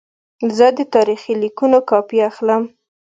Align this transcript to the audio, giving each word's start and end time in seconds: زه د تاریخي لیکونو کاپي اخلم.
زه 0.57 0.67
د 0.77 0.79
تاریخي 0.95 1.33
لیکونو 1.43 1.77
کاپي 1.89 2.19
اخلم. 2.29 2.63